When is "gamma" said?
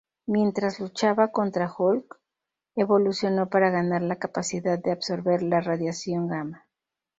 6.27-6.65